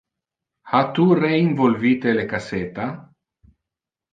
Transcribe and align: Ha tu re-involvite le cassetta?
Ha 0.71 0.79
tu 0.99 1.05
re-involvite 1.19 2.15
le 2.17 2.25
cassetta? 2.33 2.89